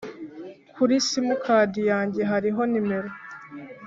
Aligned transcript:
kuri 0.75 0.95
Simukadi 1.07 1.81
yanjye 1.91 2.21
hariho 2.31 2.61
nimero 2.71 3.09